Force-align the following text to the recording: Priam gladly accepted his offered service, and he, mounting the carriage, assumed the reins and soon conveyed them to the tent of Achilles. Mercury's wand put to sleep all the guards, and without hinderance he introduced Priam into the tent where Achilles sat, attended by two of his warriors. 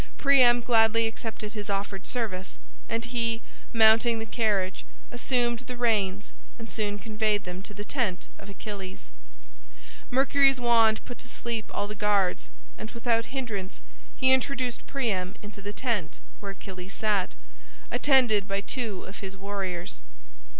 Priam 0.17 0.61
gladly 0.61 1.05
accepted 1.05 1.53
his 1.53 1.69
offered 1.69 2.07
service, 2.07 2.57
and 2.89 3.05
he, 3.05 3.39
mounting 3.71 4.17
the 4.17 4.25
carriage, 4.25 4.83
assumed 5.11 5.59
the 5.59 5.77
reins 5.77 6.33
and 6.57 6.71
soon 6.71 6.97
conveyed 6.97 7.43
them 7.43 7.61
to 7.61 7.71
the 7.71 7.83
tent 7.83 8.25
of 8.39 8.49
Achilles. 8.49 9.11
Mercury's 10.09 10.59
wand 10.59 11.05
put 11.05 11.19
to 11.19 11.27
sleep 11.27 11.65
all 11.69 11.85
the 11.85 11.93
guards, 11.93 12.49
and 12.79 12.89
without 12.89 13.25
hinderance 13.25 13.79
he 14.17 14.31
introduced 14.33 14.87
Priam 14.87 15.35
into 15.43 15.61
the 15.61 15.71
tent 15.71 16.19
where 16.39 16.53
Achilles 16.53 16.95
sat, 16.95 17.35
attended 17.91 18.47
by 18.47 18.61
two 18.61 19.03
of 19.03 19.19
his 19.19 19.37
warriors. 19.37 19.99